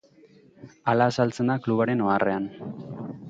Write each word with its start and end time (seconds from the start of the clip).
Hala 0.93 1.07
azaltzen 1.11 1.53
da 1.53 1.59
klubaren 1.67 2.03
oharrean. 2.09 2.51